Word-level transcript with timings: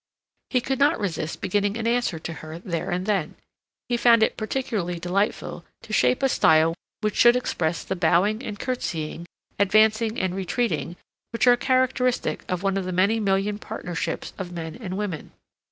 He 0.49 0.61
could 0.61 0.79
not 0.79 0.99
resist 0.99 1.41
beginning 1.41 1.77
an 1.77 1.85
answer 1.85 2.17
to 2.17 2.33
her 2.33 2.57
there 2.57 2.89
and 2.89 3.05
then. 3.05 3.35
He 3.87 3.97
found 3.97 4.23
it 4.23 4.35
particularly 4.35 4.97
delightful 4.99 5.63
to 5.83 5.93
shape 5.93 6.23
a 6.23 6.29
style 6.29 6.73
which 7.01 7.15
should 7.15 7.35
express 7.35 7.83
the 7.83 7.95
bowing 7.95 8.41
and 8.41 8.59
curtsying, 8.59 9.27
advancing 9.59 10.19
and 10.19 10.33
retreating, 10.33 10.95
which 11.31 11.45
are 11.45 11.55
characteristic 11.55 12.43
of 12.49 12.63
one 12.63 12.77
of 12.77 12.85
the 12.85 12.91
many 12.91 13.19
million 13.19 13.59
partnerships 13.59 14.33
of 14.39 14.51
men 14.51 14.75
and 14.75 14.97
women. 14.97 15.33